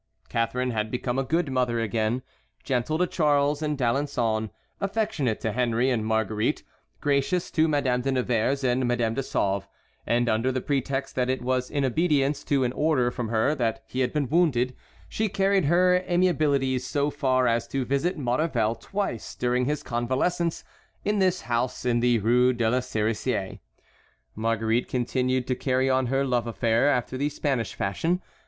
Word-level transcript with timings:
Catharine 0.29 0.71
had 0.71 0.89
become 0.89 1.19
a 1.19 1.23
good 1.23 1.51
mother 1.51 1.79
again. 1.79 2.23
Gentle 2.63 2.97
to 2.97 3.05
Charles 3.05 3.61
and 3.61 3.77
D'Alençon, 3.77 4.49
affectionate 4.79 5.39
to 5.41 5.51
Henry 5.51 5.91
and 5.91 6.03
Marguerite, 6.03 6.63
gracious 7.01 7.51
to 7.51 7.67
Madame 7.67 8.01
de 8.01 8.11
Nevers 8.13 8.63
and 8.63 8.87
Madame 8.87 9.13
de 9.13 9.21
Sauve; 9.21 9.67
and 10.07 10.27
under 10.27 10.51
the 10.51 10.59
pretext 10.59 11.13
that 11.13 11.29
it 11.29 11.43
was 11.43 11.69
in 11.69 11.85
obedience 11.85 12.43
to 12.45 12.63
an 12.63 12.71
order 12.73 13.11
from 13.11 13.27
her 13.27 13.53
that 13.53 13.83
he 13.85 13.99
had 13.99 14.11
been 14.11 14.27
wounded, 14.27 14.75
she 15.07 15.29
carried 15.29 15.65
her 15.65 16.03
amiabilities 16.07 16.81
so 16.83 17.11
far 17.11 17.45
as 17.45 17.67
to 17.67 17.85
visit 17.85 18.17
Maurevel 18.17 18.73
twice 18.73 19.35
during 19.35 19.65
his 19.65 19.83
convalescence, 19.83 20.63
in 21.05 21.21
his 21.21 21.41
house 21.41 21.85
in 21.85 21.99
the 21.99 22.17
Rue 22.17 22.53
de 22.53 22.67
la 22.67 22.79
Cerisaie. 22.79 23.59
Marguerite 24.33 24.87
continued 24.87 25.45
to 25.45 25.53
carry 25.53 25.91
on 25.91 26.07
her 26.07 26.25
love 26.25 26.47
affair 26.47 26.89
after 26.89 27.17
the 27.19 27.29
Spanish 27.29 27.75
fashion. 27.75 28.19